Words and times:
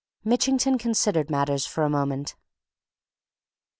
Mitchington 0.23 0.79
considered 0.79 1.29
matters 1.29 1.67
for 1.67 1.83
a 1.83 1.87
moment. 1.89 2.35